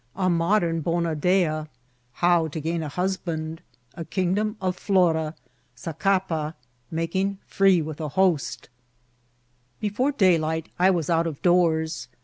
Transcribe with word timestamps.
—A 0.27 0.31
Modem 0.31 0.81
Bona 0.81 1.13
Dea.— 1.13 1.67
How 2.25 2.47
to 2.47 2.59
gain 2.59 2.81
a 2.81 2.87
Husband.— 2.89 3.61
A 3.93 4.03
Kingidom 4.03 4.55
of 4.59 4.75
Flora.— 4.75 5.35
Zacapa.— 5.77 6.55
Making 6.89 7.37
free 7.45 7.83
with 7.83 8.01
a 8.01 8.09
Hoat 8.09 8.67
Before 9.79 10.11
daylight 10.11 10.69
I 10.79 10.89
was 10.89 11.11
out 11.11 11.27
of 11.27 11.39
doors. 11.43 12.07